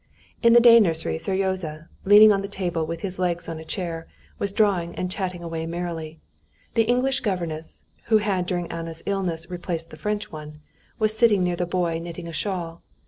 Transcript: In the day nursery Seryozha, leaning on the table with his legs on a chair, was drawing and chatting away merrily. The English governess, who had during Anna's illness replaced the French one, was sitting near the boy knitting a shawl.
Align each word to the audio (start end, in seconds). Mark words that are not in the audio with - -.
In 0.41 0.53
the 0.53 0.59
day 0.59 0.79
nursery 0.79 1.19
Seryozha, 1.19 1.87
leaning 2.05 2.31
on 2.31 2.41
the 2.41 2.47
table 2.47 2.87
with 2.87 3.01
his 3.01 3.19
legs 3.19 3.47
on 3.47 3.59
a 3.59 3.63
chair, 3.63 4.07
was 4.39 4.51
drawing 4.51 4.95
and 4.95 5.11
chatting 5.11 5.43
away 5.43 5.67
merrily. 5.67 6.19
The 6.73 6.85
English 6.89 7.19
governess, 7.19 7.83
who 8.05 8.17
had 8.17 8.47
during 8.47 8.65
Anna's 8.71 9.03
illness 9.05 9.47
replaced 9.51 9.91
the 9.91 9.97
French 10.01 10.31
one, 10.31 10.59
was 10.97 11.15
sitting 11.15 11.43
near 11.43 11.55
the 11.55 11.67
boy 11.67 11.99
knitting 11.99 12.27
a 12.27 12.33
shawl. 12.33 12.81